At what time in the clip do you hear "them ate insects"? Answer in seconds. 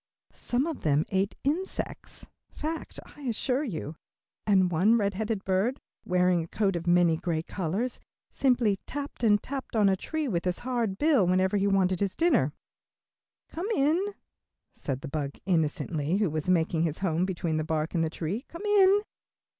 0.81-2.25